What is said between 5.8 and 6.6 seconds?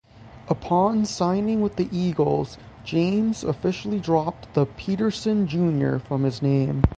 from his